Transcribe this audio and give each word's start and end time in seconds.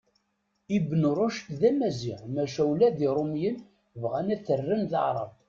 Ibn 0.77 1.01
Rucd 1.17 1.47
d 1.59 1.61
amaziɣ 1.69 2.21
maca 2.33 2.61
ula 2.71 2.87
d 2.97 2.99
Iṛumiyen 3.07 3.57
bɣan 4.01 4.27
ad 4.33 4.41
t-rren 4.45 4.83
d 4.91 4.93
aεrab. 4.99 5.31